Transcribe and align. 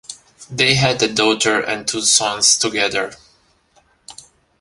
They 0.49 0.73
had 0.73 0.99
a 1.03 1.13
daughter 1.13 1.59
and 1.61 1.87
two 1.87 2.01
sons 2.01 2.57
together. 2.57 3.13